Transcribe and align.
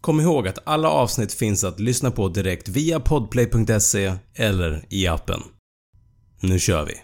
Kom 0.00 0.20
ihåg 0.20 0.48
att 0.48 0.58
alla 0.64 0.88
avsnitt 0.88 1.32
finns 1.32 1.64
att 1.64 1.80
lyssna 1.80 2.10
på 2.10 2.28
direkt 2.28 2.68
via 2.68 3.00
podplay.se 3.00 4.14
eller 4.34 4.84
i 4.90 5.06
appen. 5.06 5.42
Nu 6.40 6.58
kör 6.58 6.84
vi! 6.86 6.94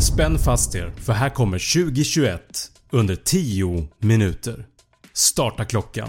Spänn 0.00 0.38
fast 0.38 0.74
er, 0.74 0.92
för 0.96 1.12
här 1.12 1.30
kommer 1.30 1.84
2021 1.84 2.40
under 2.90 3.16
10 3.16 3.88
minuter. 3.98 4.66
Starta 5.12 5.64
klockan. 5.64 6.08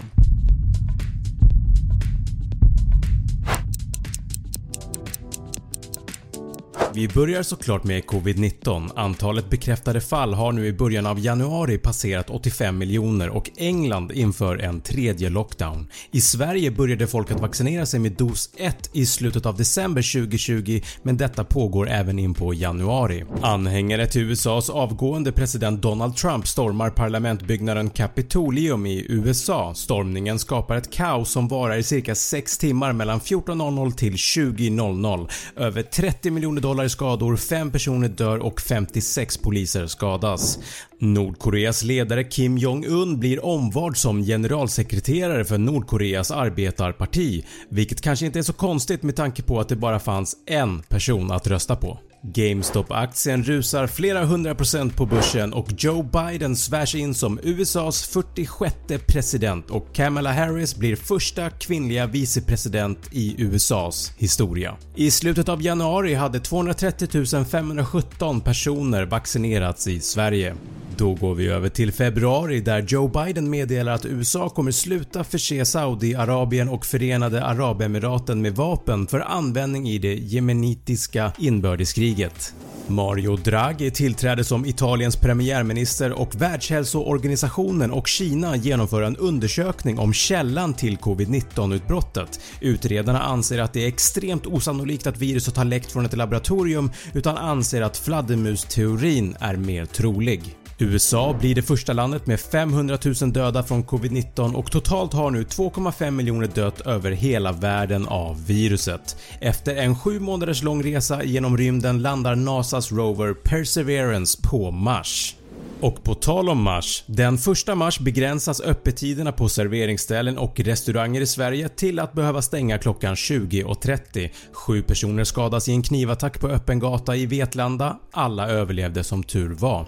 Vi 6.96 7.08
börjar 7.08 7.42
såklart 7.42 7.84
med 7.84 8.04
covid-19. 8.04 8.90
Antalet 8.96 9.50
bekräftade 9.50 10.00
fall 10.00 10.34
har 10.34 10.52
nu 10.52 10.66
i 10.66 10.72
början 10.72 11.06
av 11.06 11.20
januari 11.20 11.78
passerat 11.78 12.30
85 12.30 12.78
miljoner 12.78 13.28
och 13.28 13.50
England 13.56 14.12
inför 14.12 14.58
en 14.58 14.80
tredje 14.80 15.30
lockdown. 15.30 15.86
I 16.10 16.20
Sverige 16.20 16.70
började 16.70 17.06
folk 17.06 17.30
att 17.30 17.40
vaccinera 17.40 17.86
sig 17.86 18.00
med 18.00 18.12
dos 18.12 18.50
1 18.56 18.90
i 18.92 19.06
slutet 19.06 19.46
av 19.46 19.56
december 19.56 20.12
2020 20.22 20.80
men 21.02 21.16
detta 21.16 21.44
pågår 21.44 21.88
även 21.88 22.18
in 22.18 22.34
på 22.34 22.54
januari. 22.54 23.24
Anhängare 23.42 24.06
till 24.06 24.22
USAs 24.22 24.70
avgående 24.70 25.32
president 25.32 25.82
Donald 25.82 26.16
Trump 26.16 26.46
stormar 26.46 26.90
parlamentbyggnaden 26.90 27.90
Capitolium 27.90 28.86
i 28.86 29.06
USA. 29.08 29.74
Stormningen 29.74 30.38
skapar 30.38 30.76
ett 30.76 30.92
kaos 30.92 31.30
som 31.30 31.48
varar 31.48 31.76
i 31.76 31.82
cirka 31.82 32.14
6 32.14 32.58
timmar 32.58 32.92
mellan 32.92 33.20
14.00 33.20 33.92
till 33.92 34.14
20.00. 34.14 35.28
Över 35.56 35.82
30 35.82 36.30
miljoner 36.30 36.60
dollar 36.60 36.85
i 36.86 36.88
skador, 36.88 37.36
5 37.36 37.70
personer 37.70 38.08
dör 38.08 38.38
och 38.38 38.60
56 38.60 39.38
poliser 39.38 39.86
skadas. 39.86 40.58
Nordkoreas 40.98 41.82
ledare 41.82 42.24
Kim 42.24 42.58
Jong-Un 42.58 43.20
blir 43.20 43.44
omvald 43.44 43.96
som 43.96 44.22
generalsekreterare 44.22 45.44
för 45.44 45.58
Nordkoreas 45.58 46.30
arbetarparti, 46.30 47.44
vilket 47.68 48.00
kanske 48.00 48.26
inte 48.26 48.38
är 48.38 48.42
så 48.42 48.52
konstigt 48.52 49.02
med 49.02 49.16
tanke 49.16 49.42
på 49.42 49.60
att 49.60 49.68
det 49.68 49.76
bara 49.76 49.98
fanns 49.98 50.36
en 50.46 50.82
person 50.82 51.30
att 51.30 51.46
rösta 51.46 51.76
på. 51.76 51.98
GameStop-aktien 52.32 53.42
rusar 53.44 53.86
flera 53.86 54.24
hundra 54.24 54.54
procent 54.54 54.96
på 54.96 55.06
börsen 55.06 55.52
och 55.52 55.66
Joe 55.78 56.02
Biden 56.02 56.56
svärs 56.56 56.94
in 56.94 57.14
som 57.14 57.40
USAs 57.42 58.02
46 58.02 58.74
president 59.06 59.70
och 59.70 59.94
Kamala 59.94 60.32
Harris 60.32 60.76
blir 60.76 60.96
första 60.96 61.50
kvinnliga 61.50 62.06
vicepresident 62.06 63.08
i 63.12 63.34
USAs 63.38 64.12
historia. 64.16 64.76
I 64.94 65.10
slutet 65.10 65.48
av 65.48 65.62
januari 65.62 66.14
hade 66.14 66.40
230 66.40 67.44
517 67.44 68.40
personer 68.40 69.04
vaccinerats 69.04 69.86
i 69.86 70.00
Sverige. 70.00 70.54
Då 70.98 71.14
går 71.14 71.34
vi 71.34 71.48
över 71.48 71.68
till 71.68 71.92
februari 71.92 72.60
där 72.60 72.84
Joe 72.88 73.08
Biden 73.08 73.50
meddelar 73.50 73.92
att 73.92 74.06
USA 74.06 74.48
kommer 74.48 74.70
sluta 74.70 75.24
förse 75.24 75.64
Saudiarabien 75.64 76.68
och 76.68 76.86
Förenade 76.86 77.44
Arabemiraten 77.44 78.42
med 78.42 78.54
vapen 78.54 79.06
för 79.06 79.20
användning 79.20 79.88
i 79.88 79.98
det 79.98 80.14
jemenitiska 80.14 81.32
inbördeskriget. 81.38 82.54
Mario 82.86 83.36
Draghi 83.36 83.90
tillträder 83.90 84.42
som 84.42 84.66
Italiens 84.66 85.16
premiärminister 85.16 86.12
och 86.12 86.34
Världshälsoorganisationen 86.34 87.90
och 87.90 88.08
Kina 88.08 88.56
genomför 88.56 89.02
en 89.02 89.16
undersökning 89.16 89.98
om 89.98 90.12
källan 90.12 90.74
till 90.74 90.98
covid-19 90.98 91.74
utbrottet. 91.74 92.40
Utredarna 92.60 93.22
anser 93.22 93.58
att 93.58 93.72
det 93.72 93.84
är 93.84 93.88
extremt 93.88 94.46
osannolikt 94.46 95.06
att 95.06 95.18
viruset 95.18 95.56
har 95.56 95.64
läckt 95.64 95.92
från 95.92 96.06
ett 96.06 96.16
laboratorium 96.16 96.90
utan 97.14 97.36
anser 97.36 97.82
att 97.82 97.96
fladdermusteorin 97.96 99.36
är 99.40 99.56
mer 99.56 99.84
trolig. 99.86 100.56
USA 100.78 101.36
blir 101.40 101.54
det 101.54 101.62
första 101.62 101.92
landet 101.92 102.26
med 102.26 102.40
500 102.40 102.98
000 103.22 103.32
döda 103.32 103.62
från 103.62 103.84
covid-19 103.84 104.54
och 104.54 104.70
totalt 104.70 105.12
har 105.12 105.30
nu 105.30 105.42
2,5 105.42 106.10
miljoner 106.10 106.46
dött 106.46 106.80
över 106.80 107.10
hela 107.10 107.52
världen 107.52 108.06
av 108.06 108.46
viruset. 108.46 109.16
Efter 109.40 109.76
en 109.76 109.98
7 109.98 110.20
månaders 110.20 110.62
lång 110.62 110.82
resa 110.82 111.24
genom 111.24 111.56
rymden 111.56 112.02
landar 112.02 112.34
NASAs 112.34 112.92
Rover 112.92 113.34
Perseverance 113.34 114.38
på 114.42 114.70
Mars. 114.70 115.36
Och 115.80 116.04
på 116.04 116.14
tal 116.14 116.48
om 116.48 116.62
Mars, 116.62 117.04
den 117.06 117.34
1 117.68 117.76
mars 117.76 118.00
begränsas 118.00 118.60
öppettiderna 118.60 119.32
på 119.32 119.48
serveringsställen 119.48 120.38
och 120.38 120.60
restauranger 120.60 121.20
i 121.20 121.26
Sverige 121.26 121.68
till 121.68 121.98
att 121.98 122.12
behöva 122.12 122.42
stänga 122.42 122.78
klockan 122.78 123.14
20.30. 123.14 124.30
Sju 124.52 124.82
personer 124.82 125.24
skadas 125.24 125.68
i 125.68 125.72
en 125.72 125.82
knivattack 125.82 126.40
på 126.40 126.48
öppen 126.48 126.78
gata 126.78 127.16
i 127.16 127.26
Vetlanda. 127.26 127.98
Alla 128.12 128.48
överlevde 128.48 129.04
som 129.04 129.22
tur 129.22 129.54
var. 129.54 129.86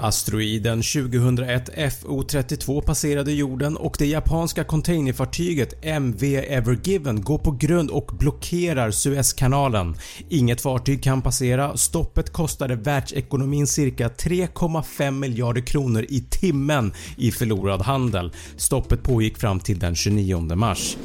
Asteroiden 0.00 0.82
2001 0.82 1.70
FO32 1.76 2.80
passerade 2.80 3.32
jorden 3.32 3.76
och 3.76 3.96
det 3.98 4.06
japanska 4.06 4.64
containerfartyget 4.64 5.84
MV 5.84 6.24
Ever 6.24 6.78
Given 6.84 7.22
går 7.22 7.38
på 7.38 7.50
grund 7.50 7.90
och 7.90 8.10
blockerar 8.18 8.90
Suezkanalen. 8.90 9.96
Inget 10.28 10.60
fartyg 10.60 11.02
kan 11.02 11.22
passera, 11.22 11.76
stoppet 11.76 12.32
kostade 12.32 12.76
världsekonomin 12.76 13.66
cirka 13.66 14.08
3,5 14.08 15.27
miljarder 15.28 15.60
kronor 15.60 16.06
i 16.08 16.20
timmen 16.20 16.92
i 17.16 17.30
förlorad 17.30 17.82
handel. 17.82 18.32
Stoppet 18.56 19.02
pågick 19.02 19.38
fram 19.38 19.60
till 19.60 19.78
den 19.78 19.94
29 19.94 20.54
mars. 20.56 20.96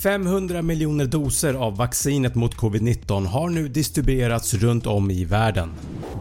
500 0.00 0.62
miljoner 0.62 1.06
doser 1.06 1.54
av 1.54 1.76
vaccinet 1.76 2.34
mot 2.34 2.56
covid-19 2.56 3.26
har 3.26 3.48
nu 3.48 3.68
distribuerats 3.68 4.54
runt 4.54 4.86
om 4.86 5.10
i 5.10 5.24
världen. 5.24 5.70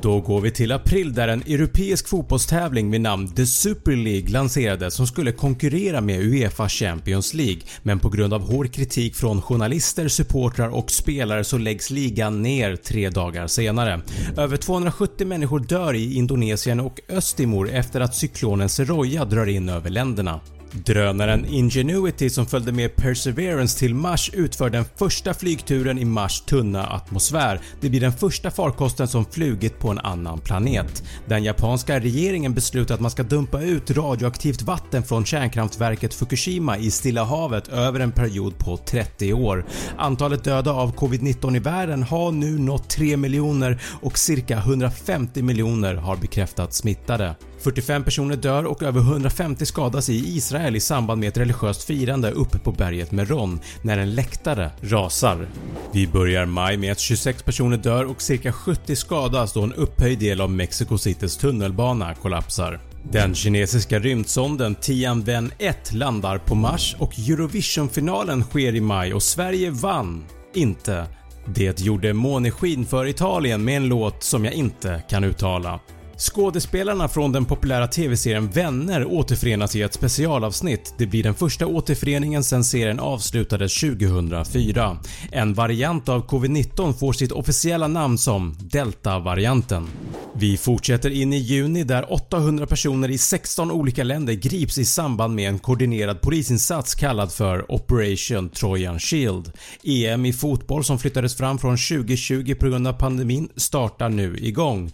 Då 0.02 0.20
går 0.20 0.42
vi 0.42 0.52
till 0.52 0.72
april 0.72 1.14
där 1.14 1.28
en 1.28 1.42
europeisk 1.42 2.08
fotbollstävling 2.08 2.92
vid 2.92 3.02
namn 3.02 3.36
The 3.36 3.46
Super 3.46 3.96
League 3.96 4.30
lanserades 4.30 4.94
som 4.94 5.08
skulle 5.08 5.32
konkurrera 5.32 6.02
med 6.02 6.20
Uefa 6.20 6.70
Champions 6.70 7.34
League 7.34 7.62
men 7.84 8.00
på 8.00 8.10
grund 8.10 8.34
av 8.34 8.42
hård 8.42 8.74
kritik 8.74 9.16
från 9.16 9.42
journalister, 9.42 10.08
supportrar 10.08 10.70
och 10.70 10.92
spelare 10.92 11.44
så 11.44 11.58
läggs 11.58 11.90
ligan 11.90 12.42
ner 12.42 12.76
tre 12.76 13.10
dagar 13.10 13.48
senare. 13.48 14.02
Över 14.38 14.58
270 14.58 15.28
människor 15.28 15.60
dör 15.60 15.94
i 15.94 16.16
Indonesien 16.16 16.80
och 16.80 17.00
Östtimor 17.10 17.70
efter 17.70 18.02
att 18.02 18.16
cyklonen 18.16 18.70
Seroja 18.70 19.26
drar 19.26 19.46
in 19.46 19.70
över 19.70 19.90
länderna. 19.90 20.40
Drönaren 20.74 21.46
Ingenuity 21.46 22.30
som 22.30 22.46
följde 22.46 22.72
med 22.72 22.96
Perseverance 22.96 23.80
till 23.80 23.96
Mars 23.96 24.32
utför 24.34 24.70
den 24.70 24.86
första 24.96 25.34
flygturen 25.34 25.98
i 25.98 26.06
Mars 26.06 26.42
tunna 26.42 26.88
atmosfär. 26.88 27.60
Det 27.82 27.90
blir 27.90 28.02
den 28.02 28.14
första 28.14 28.52
farkosten 28.52 29.08
som 29.08 29.26
flugit 29.26 29.80
på 29.80 29.90
en 29.90 30.00
annan 30.00 30.40
planet. 30.40 31.04
Den 31.26 31.44
japanska 31.44 32.00
regeringen 32.00 32.54
beslutar 32.54 32.96
att 32.96 33.02
man 33.02 33.12
ska 33.12 33.24
dumpa 33.24 33.62
ut 33.62 33.92
radioaktivt 33.92 34.62
vatten 34.62 35.04
från 35.04 35.26
kärnkraftverket 35.26 36.14
Fukushima 36.14 36.78
i 36.78 36.92
Stilla 36.92 37.24
havet 37.24 37.68
över 37.68 38.00
en 38.00 38.12
period 38.12 38.58
på 38.58 38.78
30 38.78 39.34
år. 39.34 39.66
Antalet 39.98 40.44
döda 40.44 40.72
av 40.72 40.96
covid-19 40.96 41.56
i 41.56 41.60
världen 41.60 42.04
har 42.04 42.32
nu 42.32 42.60
nått 42.60 42.90
3 42.90 43.18
miljoner 43.18 43.82
och 44.02 44.18
cirka 44.18 44.58
150 44.58 45.42
miljoner 45.42 45.96
har 45.96 46.16
bekräftats 46.16 46.78
smittade. 46.78 47.36
45 47.62 48.04
personer 48.04 48.36
dör 48.36 48.66
och 48.66 48.84
över 48.84 49.00
150 49.02 49.66
skadas 49.66 50.10
i 50.10 50.38
Israel 50.38 50.76
i 50.76 50.80
samband 50.80 51.20
med 51.20 51.30
ett 51.30 51.38
religiöst 51.38 51.84
firande 51.84 52.32
uppe 52.32 52.60
på 52.60 52.72
berget 52.72 53.12
Meron 53.12 53.60
när 53.82 53.98
en 53.98 54.16
läktare 54.16 54.72
rasar. 54.82 55.48
Vi 55.94 56.08
börjar 56.08 56.46
maj 56.46 56.78
med 56.78 56.92
att 56.92 57.00
26 57.00 57.44
personer 57.44 57.78
dör 57.78 58.06
och 58.06 58.22
cirka 58.22 58.52
70 58.52 58.96
skadas 58.96 59.54
då 59.54 59.62
en 59.62 59.74
upphöjd 59.74 60.20
del 60.20 60.42
av 60.42 60.52
Mexico 60.52 60.98
Citys 60.98 61.38
tunnelbana 61.38 62.16
kollapsar. 62.16 62.80
Den 63.04 63.36
kinesiska 63.36 64.00
rymdsonden 64.00 64.76
Tianwen-1 64.76 65.96
landar 65.96 66.38
på 66.38 66.56
Mars 66.56 66.96
och 67.00 67.20
Eurovisionfinalen 67.20 68.44
sker 68.44 68.76
i 68.76 68.82
maj 68.82 69.14
och 69.14 69.24
Sverige 69.24 69.72
vann 69.72 70.26
inte. 70.54 71.06
Det 71.46 71.82
gjorde 71.82 72.14
Måneskin 72.14 72.86
för 72.86 73.06
Italien 73.06 73.64
med 73.64 73.78
en 73.78 73.88
låt 73.88 74.24
som 74.24 74.46
jag 74.46 74.54
inte 74.54 75.04
kan 75.10 75.24
uttala. 75.24 75.80
Skådespelarna 76.22 77.08
från 77.08 77.32
den 77.32 77.46
populära 77.46 77.88
TV-serien 77.88 78.50
Vänner 78.50 79.06
återförenas 79.06 79.76
i 79.76 79.82
ett 79.82 79.94
specialavsnitt. 79.94 80.94
Det 80.98 81.06
blir 81.06 81.24
den 81.24 81.34
första 81.34 81.68
återföreningen 81.68 82.44
sedan 82.44 82.64
serien 82.64 83.00
avslutades 83.00 83.80
2004. 83.80 84.98
En 85.32 85.54
variant 85.54 86.10
av 86.10 86.28
covid-19 86.28 86.94
får 86.94 87.14
sitt 87.14 87.32
officiella 87.32 87.88
namn 87.88 88.18
som 88.18 88.56
“Delta-varianten”. 88.60 89.88
Vi 90.34 90.58
fortsätter 90.58 91.10
in 91.10 91.34
i 91.34 91.38
juni 91.38 91.84
där 91.84 92.14
800 92.14 92.66
personer 92.66 93.10
i 93.10 93.18
16 93.18 93.72
olika 93.72 94.04
länder 94.04 94.34
grips 94.34 94.78
i 94.78 94.86
samband 94.86 95.36
med 95.36 95.50
en 95.50 95.60
koordinerad 95.60 96.22
polisinsats 96.22 96.96
kallad 96.96 97.32
för 97.32 97.72
“Operation 97.72 98.50
Trojan 98.50 99.00
Shield”. 99.00 99.52
EM 99.84 100.26
i 100.26 100.34
fotboll 100.34 100.84
som 100.84 101.00
flyttades 101.00 101.38
fram 101.38 101.58
från 101.58 101.78
2020 101.78 102.56
på 102.56 102.68
grund 102.68 102.88
av 102.88 102.94
pandemin 102.94 103.50
startar 103.56 104.10
nu 104.10 104.38
igång. 104.38 104.92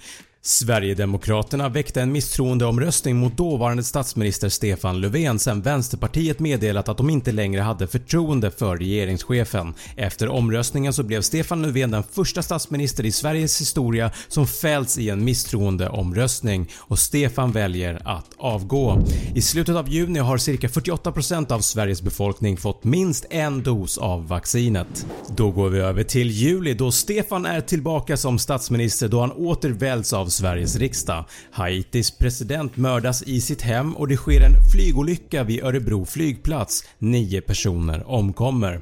Sverigedemokraterna 0.47 1.69
väckte 1.69 2.01
en 2.01 2.11
misstroendeomröstning 2.11 3.15
mot 3.15 3.38
dåvarande 3.38 3.83
statsminister 3.83 4.49
Stefan 4.49 5.01
Löfven 5.01 5.39
sen 5.39 5.61
Vänsterpartiet 5.61 6.39
meddelat 6.39 6.89
att 6.89 6.97
de 6.97 7.09
inte 7.09 7.31
längre 7.31 7.61
hade 7.61 7.88
förtroende 7.88 8.51
för 8.51 8.77
regeringschefen. 8.77 9.73
Efter 9.95 10.29
omröstningen 10.29 10.94
så 10.94 11.03
blev 11.03 11.21
Stefan 11.21 11.61
Löfven 11.61 11.91
den 11.91 12.03
första 12.03 12.41
statsminister 12.41 13.05
i 13.05 13.11
Sveriges 13.11 13.61
historia 13.61 14.11
som 14.27 14.47
fällts 14.47 14.97
i 14.97 15.09
en 15.09 15.23
misstroendeomröstning 15.23 16.69
och 16.77 17.00
Stefan 17.00 17.51
väljer 17.51 18.01
att 18.05 18.29
avgå. 18.38 19.05
I 19.35 19.41
slutet 19.41 19.75
av 19.75 19.89
juni 19.89 20.19
har 20.19 20.38
cirka 20.38 20.67
48% 20.67 21.51
av 21.51 21.59
Sveriges 21.59 22.01
befolkning 22.01 22.57
fått 22.57 22.83
minst 22.83 23.25
en 23.29 23.63
dos 23.63 23.97
av 23.97 24.27
vaccinet. 24.27 25.05
Då 25.35 25.51
går 25.51 25.69
vi 25.69 25.79
över 25.79 26.03
till 26.03 26.31
juli 26.31 26.73
då 26.73 26.91
Stefan 26.91 27.45
är 27.45 27.61
tillbaka 27.61 28.17
som 28.17 28.39
statsminister 28.39 29.07
då 29.07 29.19
han 29.19 29.31
åter 29.31 29.69
väljs 29.69 30.13
av 30.13 30.27
Sveriges 30.38 30.75
riksdag. 30.75 31.25
Haitis 31.51 32.12
president 32.12 32.78
mördas 32.78 33.24
i 33.24 33.42
sitt 33.42 33.62
hem 33.62 33.95
och 33.95 34.07
det 34.07 34.18
sker 34.18 34.42
en 34.42 34.56
flygolycka 34.72 35.44
vid 35.44 35.63
Örebro 35.63 36.06
flygplats. 36.06 36.84
9 37.00 37.42
personer 37.42 38.10
omkommer. 38.10 38.81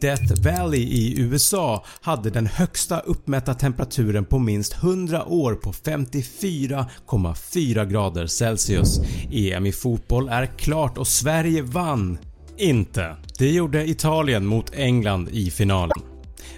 Death 0.00 0.42
Valley 0.42 0.80
i 0.80 1.20
USA 1.20 1.84
hade 2.00 2.30
den 2.30 2.46
högsta 2.46 3.00
uppmätta 3.00 3.54
temperaturen 3.54 4.24
på 4.24 4.38
minst 4.38 4.74
100 4.74 5.24
år 5.24 5.54
på 5.54 5.72
54,4 5.72 7.90
grader 7.90 8.26
Celsius. 8.26 9.00
EM 9.32 9.66
i 9.66 9.72
fotboll 9.72 10.28
är 10.28 10.46
klart 10.46 10.98
och 10.98 11.08
Sverige 11.08 11.62
vann 11.62 12.18
inte. 12.56 13.16
Det 13.38 13.50
gjorde 13.50 13.88
Italien 13.88 14.46
mot 14.46 14.74
England 14.74 15.28
i 15.28 15.50
finalen. 15.50 16.13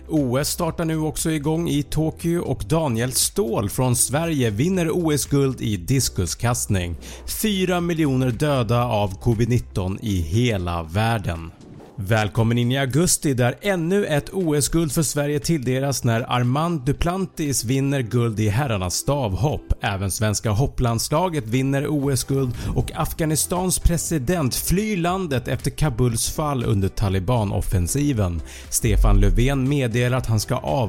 OS 0.08 0.48
startar 0.48 0.84
nu 0.84 0.98
också 0.98 1.30
igång 1.30 1.68
i 1.68 1.82
Tokyo 1.82 2.40
och 2.40 2.64
Daniel 2.68 3.12
Ståhl 3.12 3.70
från 3.70 3.96
Sverige 3.96 4.50
vinner 4.50 4.90
OS-guld 4.90 5.60
i 5.60 5.76
diskuskastning. 5.76 6.96
4 7.42 7.80
miljoner 7.80 8.30
döda 8.30 8.84
av 8.84 9.20
covid-19 9.20 9.98
i 10.02 10.20
hela 10.20 10.82
världen. 10.82 11.50
Välkommen 11.98 12.58
in 12.58 12.72
i 12.72 12.78
augusti 12.78 13.34
där 13.34 13.54
ännu 13.60 14.06
ett 14.06 14.30
OS-guld 14.32 14.92
för 14.92 15.02
Sverige 15.02 15.40
tilldelas 15.40 16.04
när 16.04 16.32
Armand 16.32 16.84
Duplantis 16.84 17.64
vinner 17.64 18.00
guld 18.00 18.40
i 18.40 18.48
herrarnas 18.48 18.94
stavhopp. 18.94 19.72
Även 19.80 20.10
svenska 20.10 20.50
hopplandslaget 20.50 21.46
vinner 21.46 21.86
OS-guld 21.88 22.54
och 22.74 22.90
Afghanistans 22.94 23.78
president 23.78 24.54
flyr 24.54 24.96
landet 24.96 25.48
efter 25.48 25.70
Kabuls 25.70 26.30
fall 26.30 26.64
under 26.64 26.88
talibanoffensiven. 26.88 28.42
Stefan 28.70 29.20
Löfven 29.20 29.68
meddelar 29.68 30.18
att 30.18 30.26
han 30.26 30.40
ska 30.40 30.56
av 30.56 30.88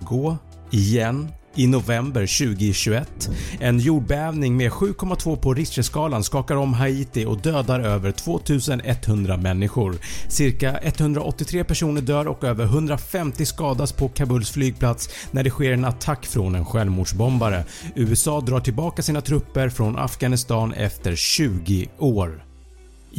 Gå 0.00 0.36
igen 0.70 1.28
i 1.58 1.66
november 1.66 2.20
2021. 2.20 3.30
En 3.60 3.78
jordbävning 3.78 4.56
med 4.56 4.70
7,2 4.72 5.36
på 5.36 5.54
Richterskalan 5.54 6.24
skakar 6.24 6.56
om 6.56 6.74
Haiti 6.74 7.24
och 7.24 7.38
dödar 7.38 7.80
över 7.80 8.12
2100 8.12 9.36
människor. 9.36 9.96
Cirka 10.28 10.78
183 10.78 11.64
personer 11.64 12.00
dör 12.00 12.28
och 12.28 12.44
över 12.44 12.64
150 12.64 13.46
skadas 13.46 13.92
på 13.92 14.08
Kabuls 14.08 14.50
flygplats 14.50 15.08
när 15.30 15.44
det 15.44 15.50
sker 15.50 15.72
en 15.72 15.84
attack 15.84 16.26
från 16.26 16.54
en 16.54 16.64
självmordsbombare. 16.64 17.64
USA 17.94 18.40
drar 18.40 18.60
tillbaka 18.60 19.02
sina 19.02 19.20
trupper 19.20 19.68
från 19.68 19.98
Afghanistan 19.98 20.72
efter 20.72 21.16
20 21.16 21.88
år. 21.98 22.47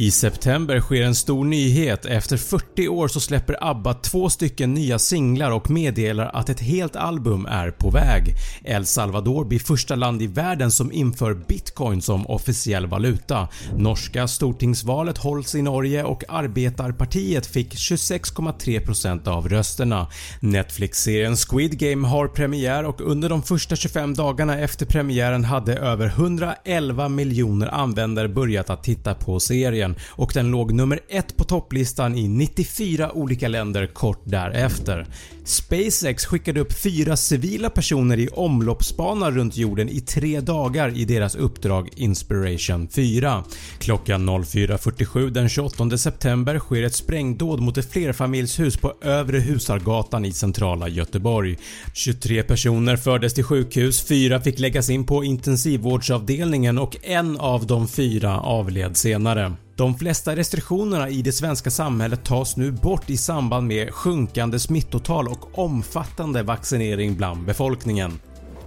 I 0.00 0.10
september 0.10 0.80
sker 0.80 1.02
en 1.02 1.14
stor 1.14 1.44
nyhet. 1.44 2.06
Efter 2.06 2.36
40 2.36 2.88
år 2.88 3.08
så 3.08 3.20
släpper 3.20 3.56
ABBA 3.70 3.94
två 3.94 4.30
stycken 4.30 4.74
nya 4.74 4.98
singlar 4.98 5.50
och 5.50 5.70
meddelar 5.70 6.30
att 6.34 6.48
ett 6.48 6.60
helt 6.60 6.96
album 6.96 7.46
är 7.46 7.70
på 7.70 7.90
väg. 7.90 8.34
El 8.64 8.86
Salvador 8.86 9.44
blir 9.44 9.58
första 9.58 9.94
land 9.94 10.22
i 10.22 10.26
världen 10.26 10.70
som 10.70 10.92
inför 10.92 11.34
bitcoin 11.34 12.02
som 12.02 12.26
officiell 12.26 12.86
valuta. 12.86 13.48
Norska 13.76 14.28
stortingsvalet 14.28 15.18
hålls 15.18 15.54
i 15.54 15.62
Norge 15.62 16.04
och 16.04 16.24
Arbetarpartiet 16.28 17.46
fick 17.46 17.74
26,3% 17.74 19.28
av 19.28 19.48
rösterna. 19.48 20.06
Netflix-serien 20.40 21.36
Squid 21.36 21.78
Game 21.78 22.08
har 22.08 22.28
premiär 22.28 22.84
och 22.84 23.00
under 23.00 23.28
de 23.28 23.42
första 23.42 23.76
25 23.76 24.14
dagarna 24.14 24.58
efter 24.58 24.86
premiären 24.86 25.44
hade 25.44 25.76
över 25.76 26.06
111 26.06 27.08
miljoner 27.08 27.74
användare 27.74 28.28
börjat 28.28 28.70
att 28.70 28.84
titta 28.84 29.14
på 29.14 29.40
serien 29.40 29.89
veckan 29.90 29.94
och 30.16 30.32
den 30.34 30.50
låg 30.50 30.72
nummer 30.72 31.00
ett 31.08 31.36
på 31.36 31.44
topplistan 31.44 32.14
i 32.18 32.28
94 32.28 33.12
olika 33.12 33.48
länder 33.48 33.86
kort 33.86 34.22
därefter. 34.24 35.06
SpaceX 35.44 36.26
skickade 36.26 36.60
upp 36.60 36.72
fyra 36.72 37.16
civila 37.16 37.70
personer 37.70 38.18
i 38.18 38.28
omloppsbana 38.28 39.30
runt 39.30 39.56
jorden 39.56 39.88
i 39.88 40.00
tre 40.00 40.40
dagar 40.40 40.92
i 40.96 41.04
deras 41.04 41.34
uppdrag 41.34 41.88
Inspiration 41.96 42.88
4. 42.88 43.44
Klockan 43.78 44.30
04.47 44.30 45.30
den 45.30 45.48
28 45.48 45.98
september 45.98 46.58
sker 46.58 46.82
ett 46.82 46.94
sprängdåd 46.94 47.60
mot 47.60 47.78
ett 47.78 47.92
flerfamiljshus 47.92 48.76
på 48.76 48.94
Övre 49.02 49.38
Husargatan 49.38 50.24
i 50.24 50.32
centrala 50.32 50.88
Göteborg. 50.88 51.58
23 51.94 52.42
personer 52.42 52.96
fördes 52.96 53.34
till 53.34 53.44
sjukhus, 53.44 54.02
fyra 54.02 54.40
fick 54.40 54.58
läggas 54.58 54.90
in 54.90 55.04
på 55.04 55.24
intensivvårdsavdelningen 55.24 56.78
och 56.78 56.96
en 57.02 57.36
av 57.36 57.66
de 57.66 57.88
fyra 57.88 58.40
avled 58.40 58.96
senare. 58.96 59.52
De 59.80 59.94
flesta 59.94 60.36
restriktionerna 60.36 61.08
i 61.08 61.22
det 61.22 61.32
svenska 61.32 61.70
samhället 61.70 62.24
tas 62.24 62.56
nu 62.56 62.72
bort 62.72 63.10
i 63.10 63.16
samband 63.16 63.66
med 63.66 63.94
sjunkande 63.94 64.58
smittotal 64.58 65.28
och 65.28 65.58
omfattande 65.58 66.42
vaccinering 66.42 67.16
bland 67.16 67.44
befolkningen. 67.44 68.20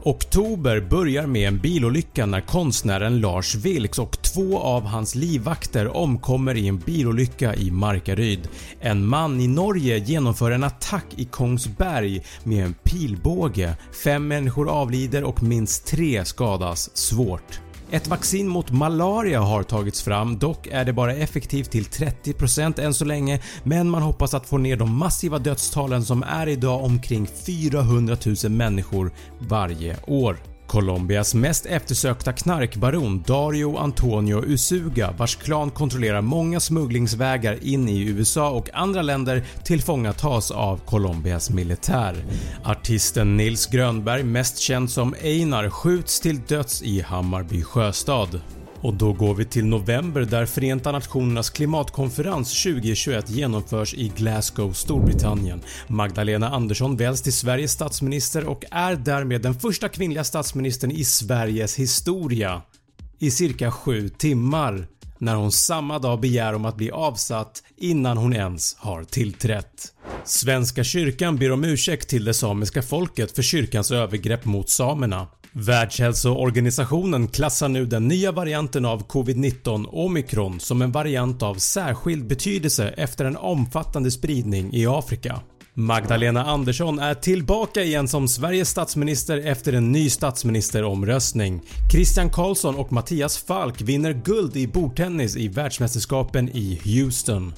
Oktober 0.03 0.79
börjar 0.79 1.27
med 1.27 1.47
en 1.47 1.57
bilolycka 1.57 2.25
när 2.25 2.41
konstnären 2.41 3.19
Lars 3.19 3.55
Vilks 3.55 3.99
och 3.99 4.21
två 4.21 4.59
av 4.59 4.85
hans 4.85 5.15
livvakter 5.15 5.97
omkommer 5.97 6.55
i 6.55 6.67
en 6.67 6.77
bilolycka 6.77 7.55
i 7.55 7.71
Markaryd. 7.71 8.47
En 8.79 9.05
man 9.05 9.41
i 9.41 9.47
Norge 9.47 9.97
genomför 9.97 10.51
en 10.51 10.63
attack 10.63 11.05
i 11.15 11.25
Kongsberg 11.25 12.25
med 12.43 12.65
en 12.65 12.73
pilbåge. 12.73 13.77
Fem 14.03 14.27
människor 14.27 14.69
avlider 14.69 15.23
och 15.23 15.43
minst 15.43 15.85
tre 15.85 16.25
skadas 16.25 16.97
svårt. 16.97 17.59
Ett 17.91 18.07
vaccin 18.07 18.47
mot 18.47 18.71
malaria 18.71 19.41
har 19.41 19.63
tagits 19.63 20.01
fram, 20.01 20.39
dock 20.39 20.67
är 20.67 20.85
det 20.85 20.93
bara 20.93 21.15
effektivt 21.15 21.71
till 21.71 21.83
30% 21.83 22.81
än 22.81 22.93
så 22.93 23.05
länge 23.05 23.41
men 23.63 23.89
man 23.89 24.01
hoppas 24.01 24.33
att 24.33 24.45
få 24.45 24.57
ner 24.57 24.77
de 24.77 24.97
massiva 24.97 25.39
dödstalen 25.39 26.03
som 26.05 26.23
är 26.23 26.47
idag 26.47 26.83
omkring 26.83 27.27
400 27.45 28.17
000 28.43 28.51
människor 28.51 29.11
varje 29.39 29.97
år. 30.07 30.52
Colombias 30.73 31.35
mest 31.35 31.65
eftersökta 31.65 32.33
knarkbaron 32.33 33.23
Dario 33.27 33.77
Antonio 33.77 34.45
Usuga 34.45 35.13
vars 35.17 35.35
klan 35.35 35.71
kontrollerar 35.71 36.21
många 36.21 36.59
smugglingsvägar 36.59 37.63
in 37.63 37.89
i 37.89 38.09
USA 38.09 38.49
och 38.49 38.69
andra 38.73 39.01
länder 39.01 39.43
tillfångatas 39.63 40.51
av 40.51 40.77
Colombias 40.77 41.49
militär. 41.49 42.15
Artisten 42.63 43.37
Nils 43.37 43.67
Grönberg, 43.67 44.23
mest 44.23 44.57
känd 44.57 44.91
som 44.91 45.15
Einar, 45.23 45.69
skjuts 45.69 46.19
till 46.19 46.41
döds 46.47 46.81
i 46.81 47.01
Hammarby 47.01 47.63
sjöstad. 47.63 48.41
Och 48.83 48.93
då 48.93 49.13
går 49.13 49.35
vi 49.35 49.45
till 49.45 49.65
november 49.65 50.21
där 50.21 50.45
Förenta 50.45 50.91
Nationernas 50.91 51.49
klimatkonferens 51.49 52.63
2021 52.63 53.29
genomförs 53.29 53.93
i 53.93 54.11
Glasgow, 54.15 54.73
Storbritannien. 54.73 55.61
Magdalena 55.87 56.49
Andersson 56.49 56.97
väljs 56.97 57.21
till 57.21 57.33
Sveriges 57.33 57.71
statsminister 57.71 58.47
och 58.47 58.63
är 58.71 58.95
därmed 58.95 59.41
den 59.41 59.53
första 59.53 59.89
kvinnliga 59.89 60.23
statsministern 60.23 60.91
i 60.91 61.03
Sveriges 61.03 61.75
historia 61.79 62.61
i 63.19 63.31
cirka 63.31 63.71
7 63.71 64.09
timmar 64.09 64.87
när 65.17 65.35
hon 65.35 65.51
samma 65.51 65.99
dag 65.99 66.19
begär 66.19 66.53
om 66.53 66.65
att 66.65 66.77
bli 66.77 66.91
avsatt 66.91 67.63
innan 67.77 68.17
hon 68.17 68.33
ens 68.33 68.75
har 68.79 69.03
tillträtt. 69.03 69.93
Svenska 70.23 70.83
kyrkan 70.83 71.37
ber 71.37 71.51
om 71.51 71.63
ursäkt 71.63 72.09
till 72.09 72.25
det 72.25 72.33
samiska 72.33 72.81
folket 72.81 73.35
för 73.35 73.41
kyrkans 73.41 73.91
övergrepp 73.91 74.45
mot 74.45 74.69
samerna. 74.69 75.27
Världshälsoorganisationen 75.53 77.27
klassar 77.27 77.67
nu 77.67 77.85
den 77.85 78.07
nya 78.07 78.31
varianten 78.31 78.85
av 78.85 79.07
covid-19 79.07 79.85
omikron 79.85 80.59
som 80.59 80.81
en 80.81 80.91
variant 80.91 81.43
av 81.43 81.55
särskild 81.55 82.27
betydelse 82.27 82.87
efter 82.87 83.25
en 83.25 83.37
omfattande 83.37 84.11
spridning 84.11 84.73
i 84.73 84.87
Afrika. 84.87 85.41
Magdalena 85.73 86.45
Andersson 86.45 86.99
är 86.99 87.13
tillbaka 87.13 87.83
igen 87.83 88.07
som 88.07 88.27
Sveriges 88.27 88.69
statsminister 88.69 89.37
efter 89.37 89.73
en 89.73 89.91
ny 89.91 90.09
statsministeromröstning. 90.09 91.61
Christian 91.91 92.29
Karlsson 92.29 92.75
och 92.75 92.91
Mattias 92.91 93.37
Falk 93.37 93.81
vinner 93.81 94.13
guld 94.13 94.57
i 94.57 94.67
bordtennis 94.67 95.37
i 95.37 95.47
världsmästerskapen 95.47 96.49
i 96.49 96.81
Houston. 96.83 97.53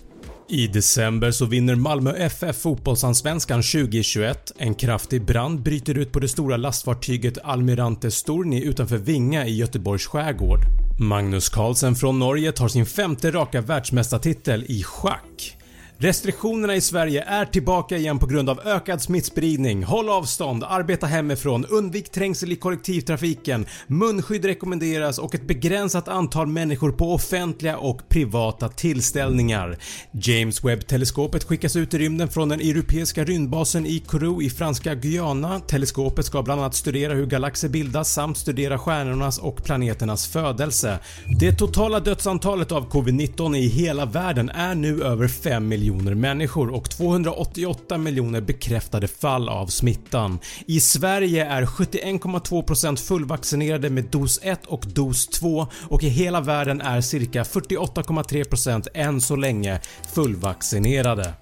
I 0.47 0.67
december 0.67 1.31
så 1.31 1.45
vinner 1.45 1.75
Malmö 1.75 2.11
FF 2.29 2.55
fotbollsallsvenskan 2.55 3.61
2021. 3.61 4.51
En 4.57 4.75
kraftig 4.75 5.25
brand 5.25 5.61
bryter 5.61 5.97
ut 5.97 6.11
på 6.11 6.19
det 6.19 6.27
stora 6.27 6.57
lastfartyget 6.57 7.37
Almirante 7.43 8.11
Storni 8.11 8.63
utanför 8.63 8.97
Vinga 8.97 9.45
i 9.45 9.55
Göteborgs 9.55 10.05
skärgård. 10.05 10.59
Magnus 10.99 11.49
Carlsen 11.49 11.95
från 11.95 12.19
Norge 12.19 12.51
tar 12.51 12.67
sin 12.67 12.85
femte 12.85 13.31
raka 13.31 13.61
världsmästartitel 13.61 14.63
i 14.67 14.83
schack. 14.83 15.57
Restriktionerna 15.97 16.75
i 16.75 16.81
Sverige 16.81 17.23
är 17.23 17.45
tillbaka 17.45 17.97
igen 17.97 18.19
på 18.19 18.25
grund 18.25 18.49
av 18.49 18.59
ökad 18.65 19.01
smittspridning. 19.01 19.83
Håll 19.83 20.09
avstånd, 20.09 20.63
arbeta 20.63 21.07
hemifrån, 21.07 21.65
undvik 21.65 22.11
trängsel 22.11 22.51
i 22.51 22.55
kollektivtrafiken, 22.55 23.65
munskydd 23.87 24.45
rekommenderas 24.45 25.19
och 25.19 25.35
ett 25.35 25.47
begränsat 25.47 26.07
antal 26.07 26.47
människor 26.47 26.91
på 26.91 27.13
offentliga 27.13 27.77
och 27.77 28.09
privata 28.09 28.69
tillställningar. 28.69 29.77
James 30.11 30.63
Webb-teleskopet 30.63 31.43
skickas 31.43 31.75
ut 31.75 31.93
i 31.93 31.97
rymden 31.97 32.29
från 32.29 32.49
den 32.49 32.59
europeiska 32.59 33.23
rymdbasen 33.23 33.85
i 33.85 33.99
Kourou 33.99 34.41
i 34.41 34.49
franska 34.49 34.95
Guyana. 34.95 35.59
Teleskopet 35.59 36.25
ska 36.25 36.43
bland 36.43 36.61
annat 36.61 36.75
studera 36.75 37.13
hur 37.13 37.25
galaxer 37.25 37.69
bildas 37.69 38.13
samt 38.13 38.37
studera 38.37 38.79
stjärnornas 38.79 39.37
och 39.37 39.63
planeternas 39.63 40.27
födelse. 40.27 40.99
Det 41.39 41.51
totala 41.51 41.99
dödsantalet 41.99 42.71
av 42.71 42.89
covid-19 42.89 43.55
i 43.57 43.67
hela 43.67 44.05
världen 44.05 44.49
är 44.49 44.75
nu 44.75 45.03
över 45.03 45.27
5 45.27 45.67
miljoner 45.67 45.84
miljoner 45.85 46.13
människor 46.13 46.69
och 46.69 46.89
288 46.89 47.97
miljoner 47.97 48.41
bekräftade 48.41 49.07
fall 49.07 49.49
av 49.49 49.67
smittan. 49.67 50.39
I 50.67 50.79
Sverige 50.79 51.45
är 51.45 51.65
71,2% 51.65 52.95
fullvaccinerade 52.95 53.89
med 53.89 54.05
dos 54.05 54.39
1 54.43 54.65
och 54.65 54.83
dos 54.87 55.27
2 55.27 55.67
och 55.89 56.03
i 56.03 56.09
hela 56.09 56.41
världen 56.41 56.81
är 56.81 57.01
cirka 57.01 57.43
48,3% 57.43 58.87
än 58.93 59.21
så 59.21 59.35
länge 59.35 59.79
fullvaccinerade. 60.13 61.33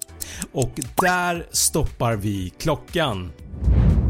Och 0.52 0.80
där 1.02 1.46
stoppar 1.52 2.16
vi 2.16 2.54
klockan. 2.60 3.32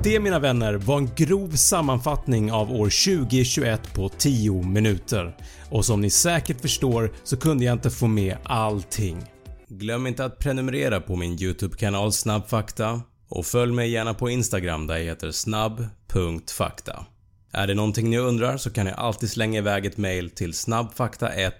Det 0.04 0.20
mina 0.20 0.40
vänner 0.40 0.74
var 0.74 0.98
en 0.98 1.10
grov 1.16 1.52
sammanfattning 1.52 2.52
av 2.52 2.72
år 2.72 3.18
2021 3.18 3.94
på 3.94 4.10
10 4.10 4.64
minuter 4.64 5.36
och 5.70 5.86
som 5.86 6.02
ni 6.02 6.10
säkert 6.10 6.62
förstår 6.62 7.12
så 7.24 7.38
kunde 7.38 7.66
jag 7.66 7.74
inte 7.74 7.90
få 7.90 8.08
med 8.08 8.38
allting. 8.44 9.33
Glöm 9.78 10.08
inte 10.08 10.26
att 10.26 10.40
prenumerera 10.40 11.00
på 11.00 11.16
min 11.16 11.42
YouTube-kanal 11.42 12.14
Snabbfakta 12.14 13.02
och 13.30 13.46
följ 13.46 13.74
mig 13.74 13.90
gärna 13.90 14.14
på 14.14 14.30
Instagram 14.30 14.88
där 14.88 14.98
jag 14.98 15.04
heter 15.04 15.32
snabb.fakta. 15.32 17.06
Är 17.52 17.68
det 17.68 17.74
någonting 17.74 18.10
ni 18.10 18.18
undrar 18.18 18.58
så 18.58 18.70
kan 18.70 18.86
ni 18.86 18.92
alltid 18.92 19.30
slänga 19.30 19.58
iväg 19.58 19.86
ett 19.86 19.98
mail 19.98 20.30
till 20.30 20.52
snabbfakta1 20.52 21.52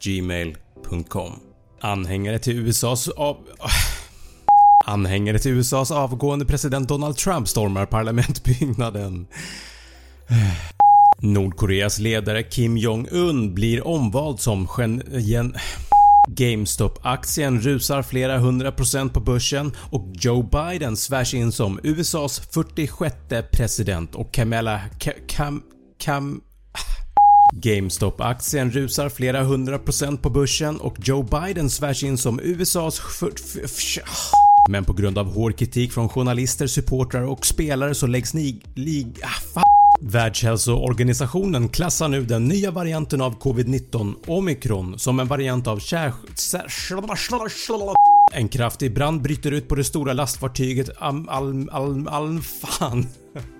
gmail.com. 0.00 1.32
Anhängare 1.80 2.38
till 2.38 2.58
USAs 2.58 3.08
av... 3.08 3.36
Anhängare 4.86 5.38
till 5.38 5.52
USAs 5.52 5.90
avgående 5.90 6.44
president 6.44 6.88
Donald 6.88 7.16
Trump 7.16 7.48
stormar 7.48 7.86
parlamentbyggnaden. 7.86 9.26
Nordkoreas 11.20 11.98
ledare 11.98 12.42
Kim 12.42 12.76
Jong-Un 12.76 13.54
blir 13.54 13.86
omvald 13.86 14.40
som 14.40 14.68
gen... 15.10 15.54
GameStop-aktien 16.36 17.60
rusar 17.60 18.02
flera 18.02 18.38
hundra 18.38 18.72
procent 18.72 19.12
på 19.14 19.20
börsen 19.20 19.72
och 19.90 20.08
Joe 20.14 20.42
Biden 20.42 20.96
svärs 20.96 21.34
in 21.34 21.52
som 21.52 21.80
USAs 21.82 22.40
46 22.54 23.14
president 23.52 24.14
och 24.14 24.34
Kamala... 24.34 24.80
Kam... 25.26 25.62
Kam... 25.98 26.40
GameStop-aktien 27.62 28.70
rusar 28.70 29.08
flera 29.08 29.42
hundra 29.42 29.78
procent 29.78 30.22
på 30.22 30.30
börsen 30.30 30.80
och 30.80 30.96
Joe 30.98 31.22
Biden 31.22 31.70
svärs 31.70 32.04
in 32.04 32.18
som 32.18 32.40
USAs... 32.40 33.00
Men 34.70 34.84
på 34.84 34.92
grund 34.92 35.18
av 35.18 35.34
hård 35.34 35.58
kritik 35.58 35.92
från 35.92 36.08
journalister, 36.08 36.66
supportrar 36.66 37.22
och 37.22 37.46
spelare 37.46 37.94
så 37.94 38.06
läggs 38.06 38.34
ni... 38.34 38.62
Lig... 38.74 39.18
Ah, 39.22 39.69
Världshälsoorganisationen 40.00 41.68
klassar 41.68 42.08
nu 42.08 42.24
den 42.24 42.44
nya 42.44 42.70
varianten 42.70 43.20
av 43.20 43.38
covid-19 43.38 44.14
omikron 44.26 44.98
som 44.98 45.20
en 45.20 45.26
variant 45.26 45.66
av 45.66 45.78
kär... 45.78 46.12
En 48.32 48.48
kraftig 48.48 48.94
brand 48.94 49.22
bryter 49.22 49.52
ut 49.52 49.68
på 49.68 49.74
det 49.74 49.84
stora 49.84 50.12
lastfartyget 50.12 50.90
Am... 50.98 51.28
Al... 51.28 51.68
Al... 51.70 52.08
Al... 52.08 52.40
Fan. 52.40 53.06